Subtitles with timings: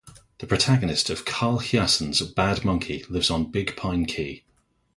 [0.39, 4.43] The protagonist of Carl Hiaasen's "Bad Monkey" lives on Big Pine Key.